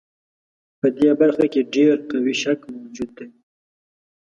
[0.79, 3.29] په دې برخه کې ډېر قوي شک موجود دی.